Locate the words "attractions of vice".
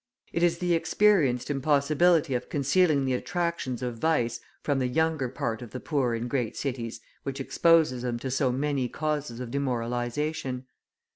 3.13-4.39